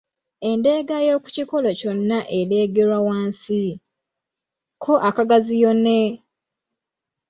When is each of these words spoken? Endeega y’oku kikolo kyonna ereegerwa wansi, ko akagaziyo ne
Endeega 0.49 0.95
y’oku 1.07 1.27
kikolo 1.35 1.69
kyonna 1.79 2.19
ereegerwa 2.39 2.99
wansi, 3.07 3.61
ko 4.83 4.93
akagaziyo 5.09 5.71
ne 5.83 5.99